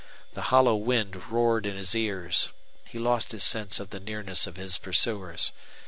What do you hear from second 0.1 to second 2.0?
The hollow wind roared in his